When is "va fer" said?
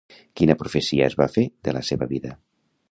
1.21-1.45